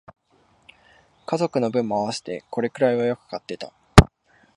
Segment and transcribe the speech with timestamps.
[1.27, 3.71] 家族の分も合わせてこれくらいはよく買ってた